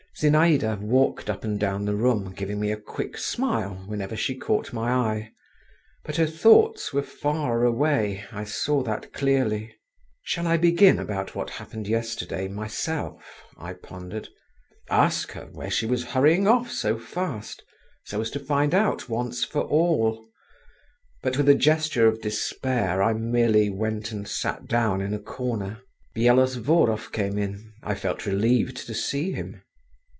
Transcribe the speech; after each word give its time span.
Zinaïda 0.19 0.77
walked 0.81 1.29
up 1.29 1.43
and 1.45 1.57
down 1.57 1.85
the 1.85 1.95
room, 1.95 2.33
giving 2.35 2.59
me 2.59 2.69
a 2.69 2.75
quick 2.77 3.17
smile, 3.17 3.75
whenever 3.87 4.15
she 4.15 4.35
caught 4.37 4.73
my 4.73 4.91
eye, 4.91 5.31
but 6.03 6.17
her 6.17 6.27
thoughts 6.27 6.91
were 6.93 7.01
far 7.01 7.63
away, 7.63 8.25
I 8.31 8.43
saw 8.43 8.83
that 8.83 9.13
clearly…. 9.13 9.73
"Shall 10.21 10.45
I 10.47 10.57
begin 10.57 10.99
about 10.99 11.33
what 11.33 11.51
happened 11.51 11.87
yesterday 11.87 12.49
myself," 12.49 13.45
I 13.57 13.73
pondered; 13.73 14.27
"ask 14.91 15.31
her, 15.31 15.45
where 15.53 15.71
she 15.71 15.85
was 15.85 16.03
hurrying 16.11 16.45
off 16.45 16.69
so 16.69 16.99
fast, 16.99 17.63
so 18.03 18.19
as 18.19 18.29
to 18.31 18.39
find 18.39 18.75
out 18.75 19.07
once 19.07 19.45
for 19.45 19.61
all"… 19.61 20.27
but 21.23 21.37
with 21.37 21.47
a 21.47 21.55
gesture 21.55 22.07
of 22.07 22.21
despair, 22.21 23.01
I 23.01 23.13
merely 23.13 23.69
went 23.69 24.11
and 24.11 24.27
sat 24.27 24.67
down 24.67 25.01
in 25.01 25.13
a 25.13 25.19
corner. 25.19 25.79
Byelovzorov 26.15 27.13
came 27.13 27.39
in; 27.39 27.71
I 27.81 27.95
felt 27.95 28.25
relieved 28.25 28.75
to 28.85 28.93
see 28.93 29.31
him. 29.31 29.63